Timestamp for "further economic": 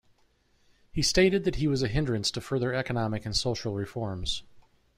2.41-3.23